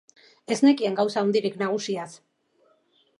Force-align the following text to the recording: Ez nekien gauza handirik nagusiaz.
Ez 0.55 0.55
nekien 0.67 0.95
gauza 0.99 1.23
handirik 1.23 1.59
nagusiaz. 1.65 2.09